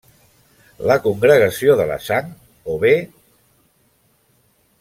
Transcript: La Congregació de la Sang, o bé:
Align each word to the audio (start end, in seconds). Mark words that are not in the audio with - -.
La 0.91 0.95
Congregació 1.03 1.75
de 1.81 1.87
la 1.91 1.99
Sang, 2.07 2.33
o 2.77 2.81
bé: 2.87 2.97